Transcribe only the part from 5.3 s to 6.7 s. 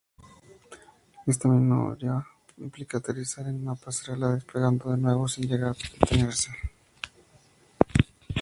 llegar a detenerse.